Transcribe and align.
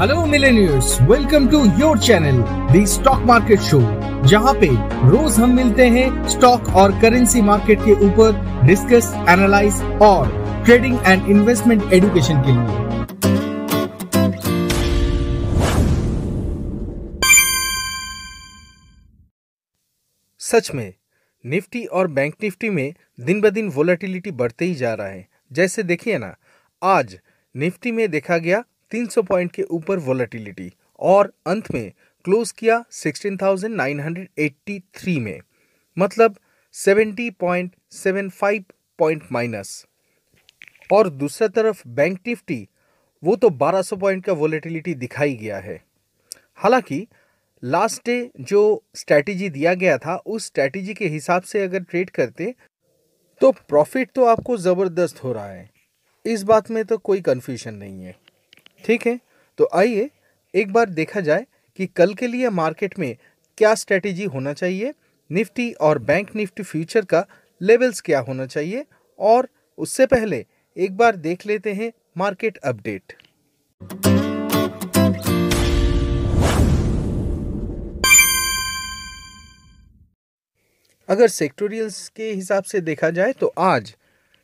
Hello 0.00 0.24
millionaires 0.26 0.96
welcome 1.00 1.46
to 1.48 1.58
your 1.80 1.98
channel 1.98 2.38
the 2.70 2.84
stock 2.86 3.20
market 3.26 3.60
show 3.60 3.78
जहाँ 4.28 4.54
पे 4.54 4.66
रोज 5.10 5.38
हम 5.40 5.54
मिलते 5.56 5.86
हैं 5.88 6.06
स्टॉक 6.28 6.68
और 6.76 6.92
करेंसी 7.00 7.42
मार्केट 7.42 7.78
के 7.80 7.92
ऊपर 8.06 8.40
डिस्कस 8.66 9.12
एनालाइज 9.30 9.80
और 10.02 10.32
ट्रेडिंग 10.64 10.98
एंड 11.06 11.28
इन्वेस्टमेंट 11.28 11.92
एजुकेशन 11.92 12.42
के 12.42 12.52
लिए। 12.52 12.82
सच 20.40 20.70
में, 20.74 20.92
निफ्टी 21.44 21.84
और 21.84 22.08
बैंक 22.10 22.34
निफ्टी 22.42 22.70
में 22.70 22.92
दिन 23.20 23.40
ब 23.40 23.50
दिन 23.50 23.70
वोलेटिलिटी 23.70 24.30
बढ़ते 24.34 24.64
ही 24.64 24.74
जा 24.74 24.94
रहा 24.94 25.08
है। 25.08 25.26
जैसे 25.52 25.82
देखिए 25.84 26.18
ना, 26.18 26.36
आज 26.82 27.18
निफ्टी 27.54 27.92
में 27.92 28.08
देखा 28.10 28.38
गया 28.38 28.64
300 28.94 29.22
पॉइंट 29.22 29.52
के 29.52 29.62
ऊपर 29.62 29.98
वोलेटिलिटी 29.98 30.72
और 30.98 31.32
अंत 31.46 31.74
में 31.74 31.92
क्लोज 32.24 32.52
किया 32.52 32.84
16,983 32.90 35.18
में। 35.18 35.40
मतलब 35.96 36.36
70.75 36.74 38.62
पॉइंट 38.98 39.22
माइनस। 39.32 39.86
और 40.92 41.08
दूसरा 41.08 41.48
तरफ़ 41.48 41.88
बैंक 41.88 42.18
निफ्टी 42.26 42.68
वो 43.22 43.36
तो 43.36 43.50
1200 43.50 43.96
पॉइंट 43.96 44.24
का 44.24 44.32
वॉलेटिलिटी 44.32 44.94
दिखाई 44.94 45.34
गया 45.34 45.58
है। 45.58 45.84
हालाँकि 46.56 47.06
लास्ट 47.64 48.02
डे 48.06 48.30
जो 48.40 48.84
स्ट्रैटेजी 48.94 49.48
दिया 49.48 49.74
गया 49.74 49.98
था 49.98 50.16
उस 50.16 50.46
स्ट्रैटेजी 50.46 50.94
के 50.94 51.08
हिसाब 51.08 51.42
से 51.42 51.62
अगर 51.62 51.80
ट्रेड 51.80 52.10
करते 52.10 52.54
तो 53.40 53.52
प्रॉफिट 53.52 54.10
तो 54.14 54.24
आपको 54.24 54.56
ज़बरदस्त 54.56 55.24
हो 55.24 55.32
रहा 55.32 55.46
है। 55.46 55.70
इस 56.26 56.42
बात 56.42 56.70
में 56.70 56.84
तो 56.84 56.98
कोई 56.98 57.20
कन्फ्यूज़न 57.20 57.74
नहीं 57.74 58.04
है। 58.04 58.23
ठीक 58.84 59.06
है? 59.06 59.18
तो 59.58 59.68
आइए 59.74 60.10
एक 60.54 60.72
बार 60.72 60.90
देखा 60.90 61.20
जाए 61.20 61.46
कि 61.78 61.86
कल 61.86 62.14
के 62.14 62.26
लिए 62.26 62.48
मार्केट 62.50 62.98
में 62.98 63.16
क्या 63.58 63.74
स्ट्रेटेजी 63.74 64.24
होना 64.24 64.52
चाहिए, 64.52 64.92
निफ्टी 65.30 65.70
और 65.72 65.98
बैंक 66.00 66.34
निफ्टी 66.36 66.62
फ्यूचर 66.62 67.04
का 67.04 67.24
लेवल्स 67.60 68.00
क्या 68.00 68.20
होना 68.20 68.46
चाहिए, 68.46 68.84
और 69.18 69.48
उससे 69.78 70.06
पहले 70.06 70.44
एक 70.76 70.96
बार 70.96 71.16
देख 71.16 71.46
लेते 71.46 71.72
हैं 71.72 71.92
मार्केट 72.18 72.56
अपडेट 72.58 73.12
अगर 81.08 81.28
सेक्टोरियल्स 81.28 82.08
के 82.08 82.30
हिसाब 82.32 82.64
से 82.64 82.80
देखा 82.80 83.10
जाए 83.10 83.32
तो 83.32 83.52
आज 83.58 83.94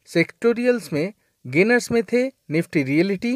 सेक्टोरियल्स 0.09 0.93
में 0.93 1.13
गेनर्स 1.45 1.91
में 1.91 2.03
थे 2.03 2.27
निफ्टी 2.51 2.83
रियलिटी 2.83 3.33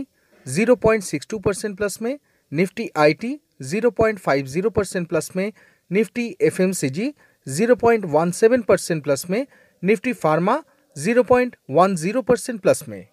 0.62 0.47 1.41
परसेंट 1.43 1.77
प्लस 1.77 1.99
में 2.03 2.19
निफ्टी 2.53 2.89
आईटी 2.97 3.39
0.50 3.73 4.71
परसेंट 4.71 5.09
प्लस 5.09 5.31
में 5.37 5.53
निफ्टी 5.91 6.27
एफएमसीजी 6.41 7.13
0.17 7.47 8.63
परसेंट 8.63 9.03
प्लस 9.05 9.25
में 9.31 9.47
निफ्टी 9.83 10.13
फार्मा 10.13 10.63
0.10 10.97 12.23
परसेंट 12.23 12.61
प्लस 12.61 12.85
में। 12.89 13.07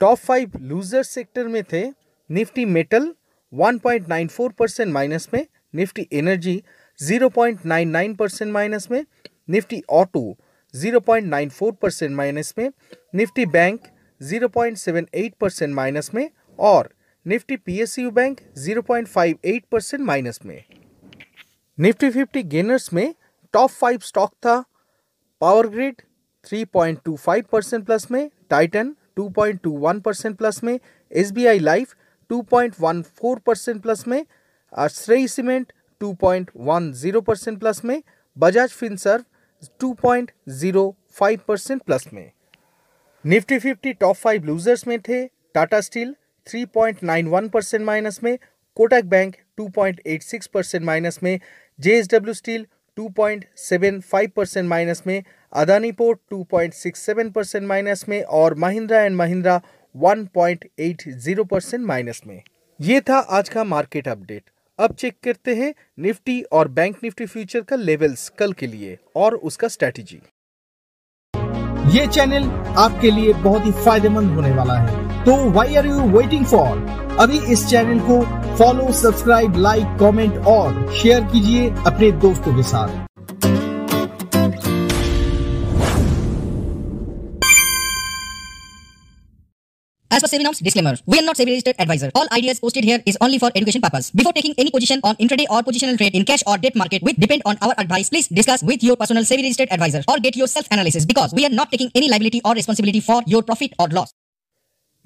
टॉप 0.00 0.18
फाइव 0.18 0.52
लूजर 0.60 1.02
सेक्टर 1.02 1.48
में 1.48 1.62
थे 1.72 1.84
निफ्टी 2.30 2.64
मेटल 2.64 3.12
1.94 3.52 4.52
परसेंट 4.58 4.92
माइनस 4.92 5.28
में 5.34 5.46
निफ्टी 5.74 6.06
एनर्जी 6.12 6.62
0.99 6.98 8.16
परसेंट 8.16 8.52
माइनस 8.52 8.90
में 8.90 9.04
निफ्टी 9.50 9.82
ऑटो 9.90 10.22
0.94 10.74 11.72
परसेंट 11.82 12.12
माइनस 12.16 12.54
में 12.58 12.70
Nifty 13.14 13.46
bank 13.46 13.80
0.78 14.22 15.30
percent 15.40 15.74
minus 15.74 16.10
में 16.14 16.30
और 16.58 16.88
Nifty 17.26 17.56
PSU 17.56 18.10
bank 18.10 18.40
0.58 18.58 19.60
percent 19.70 20.02
minus 20.04 20.40
में। 20.46 20.62
निफ्टी 21.78 22.10
फिफ्टी 22.10 22.42
गेनर्स 22.42 22.92
में 22.92 23.14
टॉप 23.52 23.70
फाइव 23.70 23.98
स्टॉक 23.98 24.32
था 24.46 24.64
पावर 25.40 25.66
ग्रिड 25.66 26.02
3.25 26.46 27.42
परसेंट 27.52 27.84
प्लस 27.86 28.10
में 28.10 28.30
Titan 28.50 28.94
2.21 29.18 30.00
percent 30.00 30.36
plus 30.36 30.62
में 30.64 30.78
S 31.12 31.30
B 31.30 31.46
I 31.46 31.58
life 31.58 31.94
2.14 32.30 33.40
percent 33.40 33.82
plus 33.82 34.06
में 34.08 34.24
Shree 34.90 35.26
cement 35.28 35.72
2.10 36.00 37.20
percent 37.22 37.58
plus 37.60 37.84
में 37.84 38.02
Bajaj 38.38 38.70
Finserv 38.70 39.24
2.05 39.84 41.38
percent 41.48 41.82
plus 41.82 42.06
में। 42.12 42.30
Nifty 43.26 43.58
fifty 43.58 43.92
top 43.92 44.16
five 44.16 44.44
losers 44.44 44.86
में 44.86 45.00
थे, 45.00 45.26
टाटा 45.26 45.80
स्टील 45.80 46.14
3.91 46.46 47.48
परसेंट 47.48 47.84
माइनस 47.84 48.20
में, 48.22 48.38
कोटक 48.74 49.04
बैंक 49.04 49.36
2.86 49.60 50.46
परसेंट 50.46 50.84
माइनस 50.84 51.20
में, 51.22 51.40
जेएसडब्ल्यू 51.80 52.34
स्टील 52.34 52.66
2.75 52.98 54.28
परसेंट 54.30 54.68
माइनस 54.68 55.02
में, 55.06 55.24
अदानी 55.52 55.92
पोर्ट 55.92 56.18
2.67 56.34 57.30
परसेंट 57.32 57.66
माइनस 57.66 58.04
में 58.08 58.22
और 58.22 58.54
Mahindra 58.54 59.02
and 59.02 59.16
Mahindra 59.16 59.60
1.80 59.96 61.44
percent 61.44 61.86
minus 61.86 62.22
में। 62.26 62.42
ये 62.80 63.00
था 63.00 63.18
आज 63.18 63.48
का 63.48 63.64
मार्केट 63.64 64.08
अपडेट। 64.08 64.42
अब 64.78 64.94
चेक 64.94 65.16
करते 65.24 65.54
हैं 65.54 65.74
निफ्टी 65.98 66.42
और 66.42 66.68
बैंक 66.68 66.96
निफ्टी 67.04 67.26
फ्यूचर 67.26 67.60
का 67.60 67.76
लेवल्स 67.76 68.28
कल 68.28 68.52
के 68.52 68.66
लिए 68.66 68.98
और 69.16 69.34
उसका 69.34 69.68
स्ट्रेटेजी। 69.68 70.20
ये 71.90 72.06
चैनल 72.06 72.44
आपके 72.78 73.10
लिए 73.10 73.32
बहुत 73.34 73.64
ही 73.66 73.70
फ़ायदेमंद 73.74 74.34
होने 74.34 74.50
वाला 74.50 74.74
है। 74.74 75.24
तो 75.24 75.36
why 75.50 75.74
are 75.76 75.86
you 75.86 76.00
waiting 76.10 76.44
for 76.46 77.16
अभी 77.20 77.38
इस 77.52 77.66
चैनल 77.66 77.98
को 78.00 78.20
फॉलो 78.56 78.92
सब्सक्राइब 78.92 79.56
लाइक 79.56 79.96
कमेंट 80.00 80.46
और 80.46 80.86
शेयर 80.92 81.24
कीजिए 81.32 81.68
अपने 81.86 82.10
दोस्तों 82.22 82.56
के 82.56 82.62
साथ। 82.62 83.09
As 90.12 90.22
per 90.22 90.26
SEBI 90.26 90.42
norms, 90.42 90.58
disclaimer, 90.58 90.96
we 91.06 91.20
are 91.20 91.22
not 91.22 91.36
SEBI 91.36 91.50
registered 91.50 91.76
advisor. 91.78 92.10
All 92.16 92.26
ideas 92.32 92.58
posted 92.58 92.82
here 92.82 93.00
is 93.06 93.16
only 93.20 93.38
for 93.38 93.52
education 93.54 93.80
purpose. 93.80 94.10
Before 94.10 94.32
taking 94.32 94.54
any 94.58 94.68
position 94.68 94.98
on 95.04 95.14
intraday 95.16 95.44
or 95.48 95.62
positional 95.62 95.96
trade 95.96 96.16
in 96.16 96.24
cash 96.24 96.42
or 96.48 96.58
debt 96.58 96.74
market 96.74 97.00
which 97.04 97.14
depend 97.14 97.42
on 97.46 97.56
our 97.62 97.74
advice, 97.78 98.10
please 98.10 98.26
discuss 98.26 98.64
with 98.64 98.82
your 98.82 98.96
personal 98.96 99.22
SEBI 99.22 99.44
registered 99.44 99.68
advisor 99.70 100.02
or 100.08 100.18
get 100.18 100.34
your 100.34 100.48
self 100.48 100.66
analysis 100.72 101.06
because 101.06 101.32
we 101.32 101.46
are 101.46 101.50
not 101.50 101.70
taking 101.70 101.92
any 101.94 102.08
liability 102.08 102.40
or 102.44 102.54
responsibility 102.54 102.98
for 102.98 103.22
your 103.26 103.44
profit 103.44 103.72
or 103.78 103.86
loss. 103.98 104.12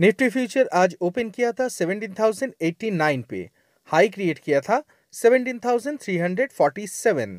Nifty 0.01 0.29
future 0.29 0.69
आज 0.75 0.95
open 1.09 1.29
किया 1.31 1.51
था 1.59 1.67
17,089 1.73 3.23
पे 3.31 3.49
high 3.93 4.09
create 4.17 4.39
किया 4.45 4.61
था 4.61 4.83
17,347 5.15 7.37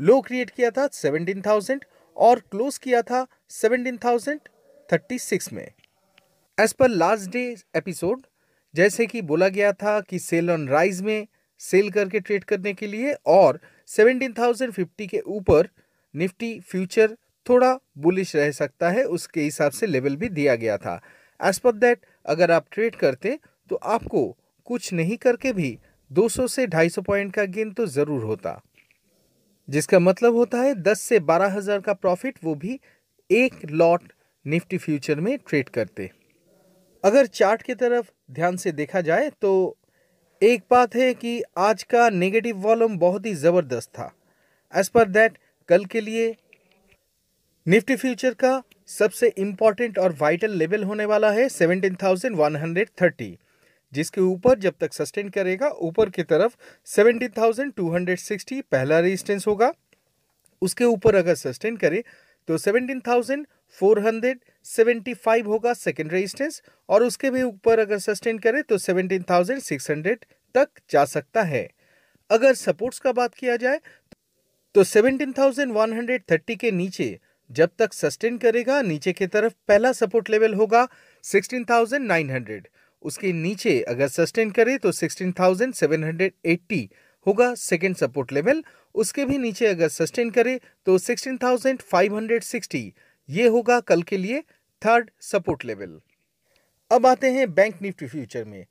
लो 0.00 0.20
create 0.28 0.50
किया 0.50 0.70
था 0.76 0.88
17,000 1.00 1.80
और 2.28 2.40
close 2.50 2.78
किया 2.84 3.02
था 3.10 3.26
17,036 3.62 5.52
में 5.52 5.66
as 6.58 6.72
per 6.72 6.88
last 6.88 7.30
day 7.30 7.40
episode 7.76 8.20
जैसे 8.74 9.06
कि 9.06 9.20
बोला 9.22 9.48
गया 9.48 9.72
था 9.72 10.00
कि 10.00 10.18
सेल 10.18 10.50
ऑन 10.50 10.66
राइज 10.68 11.00
में 11.02 11.26
सेल 11.60 11.90
करके 11.90 12.20
ट्रेड 12.20 12.44
करने 12.44 12.72
के 12.74 12.86
लिए 12.86 13.12
और 13.26 13.58
17,050 13.88 15.06
के 15.06 15.20
ऊपर 15.20 15.68
निफ्टी 16.14 16.58
फ्यूचर 16.60 17.16
थोड़ा 17.46 17.72
बुलिश 17.98 18.34
रह 18.36 18.50
सकता 18.50 18.90
है 18.90 19.04
उसके 19.04 19.40
हिसाब 19.40 19.72
से 19.72 19.86
लेवल 19.86 20.16
भी 20.16 20.28
दिया 20.28 20.54
गया 20.56 20.78
था। 20.78 21.00
एज 21.40 21.58
पर 21.58 21.72
दैट 21.72 22.06
अगर 22.26 22.50
आप 22.50 22.66
ट्रेड 22.72 22.96
करते 22.96 23.38
तो 23.70 23.76
आपको 23.76 24.26
कुछ 24.66 24.92
नहीं 24.92 25.16
करके 25.16 25.52
भी 25.52 25.78
200 26.10 26.48
से 26.48 26.66
250 26.66 26.98
पॉइंट 27.06 27.34
का 27.34 27.44
गेन 27.44 27.72
तो 27.72 27.86
ज़रूर 27.86 28.24
होता। 28.24 28.60
जिसका 29.68 29.98
मतलब 29.98 30.34
होता 30.34 30.62
है 30.62 30.74
10 30.82 31.00
से 31.00 31.20
बारह 31.20 31.56
हज़ार 31.56 31.80
का 31.80 31.92
प्रॉफिट 31.92 32.38
वो 32.44 32.54
भी 32.54 32.80
एक 33.30 33.64
लॉट 33.70 34.12
निफ्टी 34.44 34.78
फ्यूचर 34.78 35.20
में 35.20 35.36
ट्रेड 35.38 35.68
करते। 35.68 36.10
अगर 37.04 37.26
चार्ट 37.28 37.62
की 37.62 37.74
तरफ़ 37.74 38.10
ध्यान 38.32 38.56
से 38.56 38.72
देखा 38.72 39.00
जाए 39.00 39.30
तो 39.42 39.76
एक 40.42 40.62
बात 40.70 40.94
है 40.94 41.12
कि 41.14 41.42
आज 41.58 41.82
का 41.82 42.08
नेगेटिव 42.10 42.56
वॉल्यूम 42.58 42.96
बहुत 42.98 43.26
ही 43.26 43.34
ज़बरदस्त 43.34 43.88
था। 43.90 44.10
एज 44.72 44.88
पर 44.88 45.08
दैट 45.08 45.38
कल 45.68 45.84
के 45.84 46.00
लिए 46.00 46.34
निफ्टी 47.66 47.96
फ्यूचर 47.96 48.34
का 48.34 48.62
सबसे 48.88 49.28
इंपॉर्टेंट 49.38 49.98
और 49.98 50.16
वाइटल 50.20 50.50
लेवल 50.52 50.84
होने 50.84 51.04
वाला 51.04 51.30
है 51.30 51.48
17,130 51.50 53.36
जिसके 53.92 54.20
ऊपर 54.20 54.58
जब 54.58 54.74
तक 54.80 54.92
सस्टेन 54.92 55.28
करेगा 55.28 55.68
ऊपर 55.80 56.10
की 56.10 56.22
तरफ़ 56.24 56.56
17,260 56.86 58.60
पहला 58.62 58.98
रेजिस्टेंस 59.00 59.46
होगा। 59.46 59.72
उसके 60.62 60.84
ऊपर 60.84 61.14
अगर 61.14 61.34
सस्टेन 61.36 61.76
करे 61.76 62.02
तो 62.48 62.56
17,475 63.74 65.46
होगा 65.46 65.72
सेकेंड 65.74 66.12
रेजिस्टेंस 66.12 66.62
और 66.88 67.02
उसके 67.02 67.30
भी 67.30 67.42
ऊपर 67.42 67.78
अगर 67.78 67.98
सस्टेन 67.98 68.38
करे 68.38 68.62
तो 68.62 68.78
17,600 68.78 70.16
तक 70.54 70.68
जा 70.90 71.04
सकता 71.04 71.42
है। 71.42 71.68
अगर 72.30 72.54
सपोर्ट्स 72.54 72.98
का 72.98 73.12
बात 73.12 73.34
किया 73.34 73.56
जाए 73.56 73.80
तो 74.74 74.84
17,130 74.84 76.56
के 76.56 76.70
नीचे 76.70 77.18
जब 77.50 77.70
तक 77.78 77.92
सस्टेन 77.92 78.38
करेगा 78.38 78.80
नीचे 78.82 79.12
की 79.12 79.26
तरफ़ 79.26 79.52
पहला 79.68 79.92
सपोर्ट 79.92 80.30
लेवल 80.30 80.54
होगा 80.54 80.86
16,900 81.24 82.60
उसके 83.02 83.32
नीचे 83.32 83.80
अगर 83.82 84.08
सस्टेन 84.08 84.50
करे 84.50 84.78
तो 84.78 84.92
16,780 84.92 86.80
होगा 87.26 87.54
सेकेंड 87.54 87.96
सपोर्ट 87.96 88.32
लेवल 88.32 88.62
उसके 88.94 89.24
भी 89.24 89.38
नीचे 89.38 89.66
अगर 89.66 89.88
सस्टेन 89.88 90.30
करे 90.30 90.60
तो 90.86 90.98
16,560 90.98 92.80
ये 93.28 93.48
होगा 93.48 93.82
कल 93.82 94.02
के 94.02 94.16
लिए 94.16 94.40
थर्ड 94.82 95.10
सपोर्ट 95.22 95.64
लेवल 95.64 96.00
अब 96.90 97.06
आते 97.06 97.30
हैं 97.30 97.54
बैंक 97.54 97.82
निफ्टी 97.82 98.06
फ्यूचर 98.06 98.44
में 98.44 98.66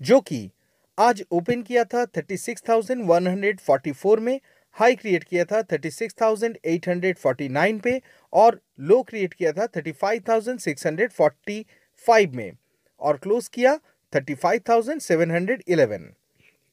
जो 0.00 0.20
कि 0.20 0.50
आज 0.98 1.24
ओपन 1.30 1.62
किया 1.62 1.84
था 1.84 2.08
36,144 2.08 4.18
में 4.18 4.40
हाई 4.76 4.94
क्रिएट 4.94 5.24
किया 5.24 5.44
था 5.44 5.62
36,849 5.72 7.80
पे 7.80 8.02
और 8.32 8.60
लो 8.80 9.02
क्रिएट 9.02 9.34
किया 9.34 9.52
था 9.52 9.68
35,645 9.76 12.34
में 12.34 12.52
और 13.00 13.16
क्लोज 13.16 13.48
किया 13.48 13.80
35,711 14.12 16.00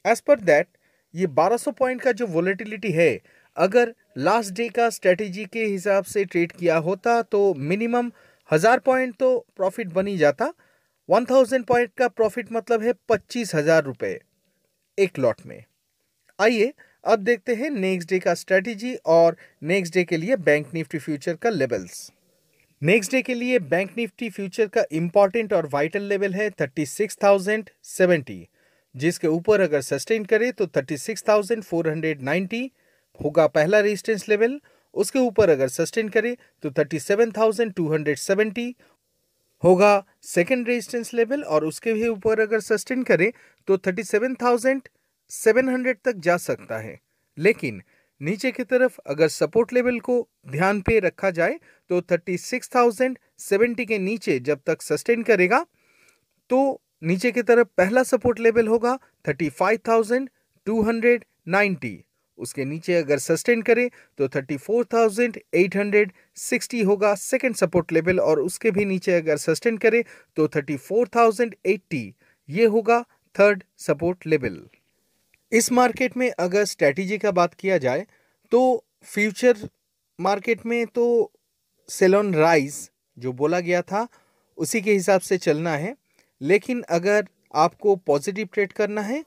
एज 0.05 0.21
पर 0.21 0.41
दैट 0.41 0.67
ये 1.13 1.27
1200 1.29 1.73
पॉइंट 1.73 2.01
का 2.01 2.11
जो 2.11 2.27
वोलेटिलिटी 2.27 2.91
है 2.91 3.21
अगर 3.57 3.93
लास्ट 4.17 4.53
डे 4.53 4.67
का 4.69 4.89
स्ट्रेटेजी 4.89 5.45
के 5.45 5.65
हिसाब 5.65 6.03
से 6.05 6.23
ट्रेड 6.25 6.51
किया 6.51 6.77
होता 6.79 7.21
तो 7.23 7.53
मिनिमम 7.53 8.11
हज़ार 8.49 8.79
पॉइंट 8.79 9.15
तो 9.15 9.37
प्रॉफिट 9.55 9.87
बनी 9.89 10.17
जाता। 10.17 10.51
1000 11.09 11.63
पॉइंट 11.67 11.91
का 11.97 12.07
प्रॉफिट 12.07 12.51
मतलब 12.51 12.81
है 12.83 12.93
पच्चीस 13.09 13.53
हज़ार 13.55 13.83
रुपए 13.83 14.19
एक 14.97 15.19
लॉट 15.19 15.45
में। 15.45 15.63
आइए 16.39 16.73
अब 17.03 17.19
देखते 17.19 17.55
हैं 17.55 17.69
नेक्स्ट 17.69 18.09
डे 18.09 18.19
का 18.19 18.33
स्ट्रेटेजी 18.33 18.95
और 19.07 19.35
नेक्स्ट 19.63 19.93
डे 19.93 20.03
के 20.03 20.17
लिए 20.17 20.35
बैंक 20.41 20.73
निफ्टी 20.73 20.99
फ्यूचर 20.99 21.35
का 21.35 21.49
लेवल्स 21.49 22.11
नेक्स्ट 22.81 23.11
डे 23.11 23.21
के 23.21 23.33
लिए 23.33 23.59
बैंक 23.59 23.91
निफ्टी 23.97 24.29
फ्यूचर 24.29 24.67
का 24.67 24.83
इंपॉर्टेंट 24.93 25.53
और 25.53 25.69
वाइटल 25.73 26.03
लेवल 26.03 26.33
है 26.33 26.49
36,070 26.51 28.39
जिसके 28.95 29.27
ऊपर 29.29 29.61
अगर 29.61 29.81
सस्टेन 29.81 30.25
करे 30.25 30.51
तो 30.51 30.65
36,490 30.77 32.69
होगा 33.19 33.47
पहला 33.47 33.79
रेजिस्टेंस 33.79 34.29
लेवल 34.29 34.61
उसके 34.95 35.19
ऊपर 35.19 35.49
अगर 35.49 35.67
सस्टेन 35.67 36.09
करे 36.09 36.37
तो 36.63 36.69
37,270 36.69 38.73
होगा 39.63 40.05
सेकेंड 40.23 40.67
रेजिस्टेंस 40.67 41.13
लेवल 41.13 41.43
और 41.43 41.65
उसके 41.65 41.93
भी 41.93 42.07
ऊपर 42.07 42.39
अगर 42.39 42.59
सस्टेन 42.59 43.03
करे 43.03 43.33
तो 43.67 43.77
37,700 43.77 45.95
तक 46.05 46.15
जा 46.17 46.37
सकता 46.37 46.77
है। 46.77 46.99
लेकिन 47.37 47.81
नीचे 48.21 48.51
की 48.51 48.63
तरफ़ 48.63 48.99
अगर 49.07 49.27
सपोर्ट 49.27 49.73
लेवल 49.73 49.99
को 49.99 50.29
ध्यान 50.47 50.81
पे 50.81 50.99
रखा 50.99 51.29
जाए 51.29 51.59
तो 51.89 52.01
36,070 52.01 53.85
के 53.85 53.99
नीचे 53.99 54.39
जब 54.39 54.59
तक 54.67 54.81
सस्टेन 54.81 55.23
करेगा 55.23 55.65
तो 56.49 56.81
नीचे 57.03 57.31
की 57.31 57.41
तरफ़ 57.41 57.67
पहला 57.77 58.03
सपोर्ट 58.03 58.39
लेवल 58.39 58.67
होगा 58.67 58.99
35,290 59.27 62.03
उसके 62.37 62.65
नीचे 62.65 62.95
अगर 62.95 63.17
सस्टेन 63.17 63.61
करे 63.61 63.91
तो 64.17 64.27
34,860 64.27 66.85
होगा 66.85 67.15
सेकंड 67.15 67.55
सपोर्ट 67.55 67.91
लेवल 67.91 68.19
और 68.19 68.39
उसके 68.39 68.71
भी 68.71 68.85
नीचे 68.85 69.13
अगर 69.13 69.37
सस्टेन 69.37 69.77
करे 69.77 70.05
तो 70.35 70.47
34,080 70.47 72.11
ये 72.49 72.65
होगा 72.65 73.05
थर्ड 73.39 73.63
सपोर्ट 73.77 74.27
लेवल 74.27 74.67
इस 75.51 75.71
मार्केट 75.71 76.17
में 76.17 76.31
अगर 76.39 76.65
स्ट्रेटेजी 76.65 77.17
का 77.17 77.31
बात 77.31 77.53
किया 77.53 77.77
जाए 77.77 78.05
तो 78.51 78.85
फ्यूचर 79.03 79.69
मार्केट 80.19 80.65
में 80.65 80.85
तो 80.85 81.31
सेलोन 81.89 82.35
राइज 82.35 82.91
जो 83.19 83.33
बोला 83.33 83.59
गया 83.59 83.81
था 83.81 84.07
उसी 84.57 84.81
के 84.81 84.93
हिसाब 84.93 85.21
से 85.21 85.37
चलना 85.37 85.77
है। 85.77 85.95
लेकिन 86.41 86.81
अगर 86.81 87.27
आपको 87.55 87.95
पॉजिटिव 87.95 88.49
ट्रेड 88.53 88.71
करना 88.71 89.01
है 89.01 89.25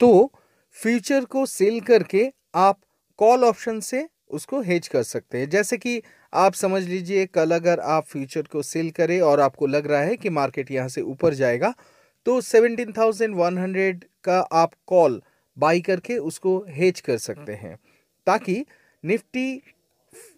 तो 0.00 0.32
फ्यूचर 0.70 1.24
को 1.24 1.46
सेल 1.46 1.80
करके 1.80 2.32
आप 2.54 2.80
कॉल 3.18 3.44
ऑप्शन 3.44 3.80
से 3.80 4.08
उसको 4.30 4.60
हेज 4.60 4.88
कर 4.88 5.02
सकते 5.02 5.38
हैं। 5.38 5.48
जैसे 5.50 5.76
कि 5.76 6.02
आप 6.32 6.54
समझ 6.54 6.82
लीजिए 6.84 7.26
कल 7.26 7.50
अगर 7.50 7.80
आप 7.80 8.04
फ्यूचर 8.04 8.42
को 8.42 8.62
सेल 8.62 8.90
करें 8.90 9.20
और 9.20 9.40
आपको 9.40 9.66
लग 9.66 9.86
रहा 9.86 10.00
है 10.00 10.16
कि 10.16 10.30
मार्केट 10.30 10.70
यहाँ 10.70 10.88
से 10.88 11.00
ऊपर 11.02 11.34
जाएगा 11.34 11.72
तो 12.26 12.40
17,100 12.40 14.04
का 14.24 14.38
आप 14.40 14.72
कॉल 14.86 15.20
बाई 15.56 15.80
करके 15.80 16.18
उसको 16.18 16.58
हेज 16.68 17.00
कर 17.00 17.18
सकते 17.18 17.52
हैं। 17.52 17.74
ताकि 18.26 18.64
निफ्टी 19.04 19.62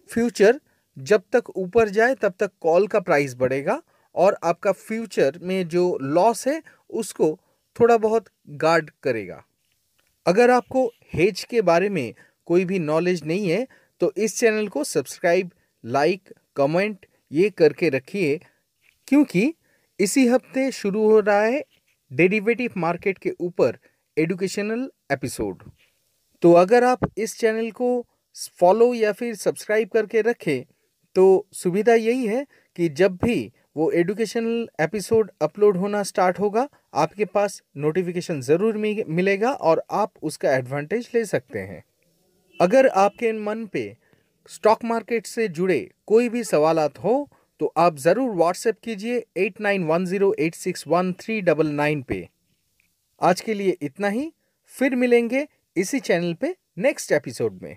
फ्यूचर 0.09 0.59
जब 0.97 1.21
तक 1.33 1.49
ऊपर 1.49 1.89
जाए 1.89 2.15
तब 2.15 2.33
तक 2.39 2.51
कॉल 2.61 2.87
का 2.87 2.99
प्राइस 2.99 3.35
बढ़ेगा 3.35 3.81
और 4.15 4.37
आपका 4.43 4.71
फ्यूचर 4.71 5.39
में 5.41 5.67
जो 5.67 5.97
लॉस 6.01 6.47
है 6.47 6.61
उसको 6.89 7.37
थोड़ा 7.75 7.97
बहुत 7.97 8.25
गार्ड 8.49 8.89
करेगा। 9.03 9.43
अगर 10.25 10.49
आपको 10.49 10.93
हेज 11.13 11.43
के 11.43 11.61
बारे 11.61 11.89
में 11.89 12.13
कोई 12.45 12.65
भी 12.65 12.79
नॉलेज 12.79 13.23
नहीं 13.23 13.49
है 13.49 13.67
तो 13.99 14.13
इस 14.17 14.39
चैनल 14.39 14.67
को 14.67 14.83
सब्सक्राइब 14.83 15.51
लाइक 15.85 16.33
कमेंट 16.55 17.05
ये 17.31 17.49
करके 17.49 17.89
रखिए, 17.89 18.39
क्योंकि 19.07 19.53
इसी 19.99 20.27
हफ़्ते 20.27 20.71
शुरू 20.71 21.09
हो 21.09 21.19
रहा 21.19 21.41
है 21.41 21.63
डेरिवेटिव 22.13 22.71
मार्केट 22.77 23.17
के 23.17 23.31
ऊपर 23.39 23.77
एडुकेशनल 24.17 24.91
एपिसोड 25.11 25.63
तो 26.41 26.53
अगर 26.53 26.83
आप 26.83 26.99
इस 27.17 27.39
चैनल 27.39 27.71
को 27.71 28.07
फॉलो 28.59 28.93
या 28.93 29.11
फिर 29.11 29.35
सब्सक्राइब 29.35 29.89
करके 29.89 30.21
रखें 30.21 30.63
तो 31.15 31.47
सुविधा 31.53 31.93
यही 31.93 32.27
है 32.27 32.45
कि 32.75 32.89
जब 32.89 33.15
भी 33.15 33.51
वो 33.75 33.89
एडुकेशनल 33.91 34.67
एपिसोड 34.81 35.29
अपलोड 35.41 35.77
होना 35.77 36.01
स्टार्ट 36.03 36.39
होगा, 36.39 36.67
आपके 36.95 37.25
पास 37.27 37.61
नोटिफिकेशन 37.77 38.41
ज़रूर 38.41 38.77
मिलेगा 38.77 39.51
और 39.51 39.83
आप 39.91 40.11
उसका 40.23 40.55
एडवांटेज 40.55 41.09
ले 41.15 41.23
सकते 41.25 41.59
हैं। 41.59 41.83
अगर 42.59 42.87
आपके 42.87 43.31
मन 43.33 43.65
पे 43.65 43.95
स्टॉक 44.49 44.83
मार्केट 44.85 45.25
से 45.27 45.47
जुड़े 45.49 45.79
कोई 46.07 46.29
भी 46.29 46.43
सवालात 46.43 46.97
हो 46.99 47.29
तो 47.59 47.73
आप 47.77 47.97
ज़रूर 47.99 48.35
व्हाट्सएप 48.35 48.79
कीजिए 48.83 49.23
eight 49.37 49.59
nine 49.61 49.83
one 49.83 50.05
zero 50.05 50.33
eight 50.39 50.55
six 50.55 50.87
one 50.87 51.11
three 51.19 51.39
double 51.41 51.67
nine 51.73 52.01
पे। 52.01 52.27
आज 53.21 53.41
के 53.41 53.53
लिए 53.53 53.77
इतना 53.81 54.07
ही, 54.09 54.31
फिर 54.73 54.95
मिलेंगे 54.95 55.47
इसी 55.75 55.99
चैनल 56.01 56.33
पे 56.33 56.55
नेक्स्ट 56.79 57.11
एपिसोड 57.11 57.59
में। 57.63 57.75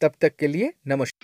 तब 0.00 0.12
तक 0.20 0.36
के 0.36 0.46
लिए 0.46 0.72
नमस्कार। 0.88 1.23